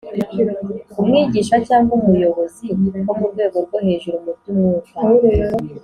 umwigisha 0.99 1.55
cyangwa 1.67 1.91
umuyobozi 1.99 2.67
wo 3.05 3.13
mu 3.19 3.25
rwego 3.31 3.57
rwo 3.65 3.77
hejuru 3.85 4.15
mu 4.25 4.31
by’umwuka 4.37 4.93